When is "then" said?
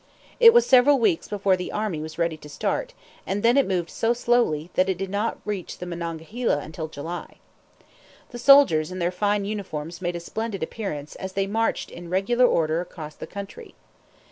3.43-3.55